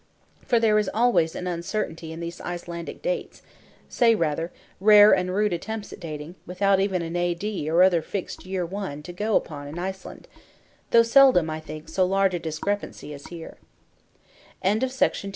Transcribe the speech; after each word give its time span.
For 0.43 0.59
there 0.59 0.79
is 0.79 0.89
always 0.95 1.35
an 1.35 1.45
uncertainty 1.45 2.11
in 2.11 2.21
these 2.21 2.41
Icelandic 2.41 3.03
dates 3.03 3.43
(say 3.87 4.15
rather, 4.15 4.51
rare 4.79 5.13
and 5.13 5.35
rude 5.35 5.53
attempts 5.53 5.93
at 5.93 5.99
dating, 5.99 6.33
without 6.47 6.79
even 6.79 7.03
an 7.03 7.15
"A.D." 7.15 7.69
or 7.69 7.83
other 7.83 8.01
fixed 8.01 8.43
"year 8.43 8.65
one" 8.65 9.03
to 9.03 9.13
go 9.13 9.35
upon 9.35 9.67
in 9.67 9.77
Iceland), 9.77 10.27
though 10.89 11.03
seldom, 11.03 11.51
I 11.51 11.59
think, 11.59 11.87
so 11.87 12.03
large 12.07 12.33
a 12.33 12.39
discrepancy 12.39 13.13
as 13.13 13.27
here. 13.27 13.59
CHAPTER 14.63 14.87
V. 14.87 14.87
HAKON 14.87 15.11
JARL. 15.21 15.29